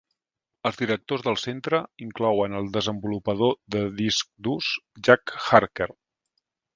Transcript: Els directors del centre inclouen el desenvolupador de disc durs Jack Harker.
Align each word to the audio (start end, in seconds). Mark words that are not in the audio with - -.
Els 0.67 0.77
directors 0.77 1.25
del 1.25 1.35
centre 1.41 1.81
inclouen 2.05 2.55
el 2.61 2.71
desenvolupador 2.79 3.53
de 3.77 3.83
disc 3.99 4.31
durs 4.49 4.71
Jack 5.09 5.35
Harker. 5.59 5.89